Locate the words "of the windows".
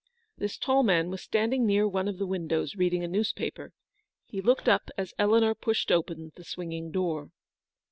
2.07-2.73